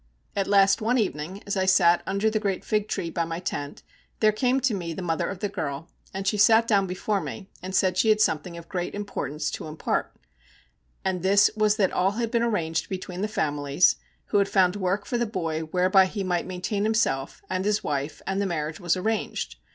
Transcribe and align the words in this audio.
At 0.35 0.47
last 0.47 0.81
one 0.81 0.97
evening, 0.97 1.43
as 1.45 1.55
I 1.55 1.65
sat 1.67 2.01
under 2.07 2.27
the 2.27 2.39
great 2.39 2.65
fig 2.65 2.87
tree 2.87 3.11
by 3.11 3.23
my 3.23 3.39
tent, 3.39 3.83
there 4.19 4.31
came 4.31 4.59
to 4.61 4.73
me 4.73 4.93
the 4.93 5.03
mother 5.03 5.29
of 5.29 5.41
the 5.41 5.47
girl, 5.47 5.89
and 6.11 6.25
she 6.25 6.39
sat 6.39 6.67
down 6.67 6.87
before 6.87 7.21
me, 7.21 7.51
and 7.61 7.75
said 7.75 7.97
she 7.99 8.09
had 8.09 8.19
something 8.19 8.57
of 8.57 8.67
great 8.67 8.95
importance 8.95 9.51
to 9.51 9.67
impart: 9.67 10.11
and 11.05 11.21
this 11.21 11.51
was 11.55 11.75
that 11.75 11.91
all 11.91 12.13
had 12.13 12.31
been 12.31 12.41
arranged 12.41 12.89
between 12.89 13.21
the 13.21 13.27
families, 13.27 13.97
who 14.29 14.39
had 14.39 14.49
found 14.49 14.75
work 14.75 15.05
for 15.05 15.19
the 15.19 15.25
boy 15.27 15.59
whereby 15.65 16.07
he 16.07 16.23
might 16.23 16.47
maintain 16.47 16.83
himself 16.83 17.43
and 17.47 17.63
his 17.63 17.83
wife, 17.83 18.23
and 18.25 18.41
the 18.41 18.47
marriage 18.47 18.79
was 18.79 18.97
arranged. 18.97 19.57